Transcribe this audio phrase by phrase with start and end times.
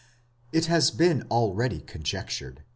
[0.51, 2.63] It has been already conjectured?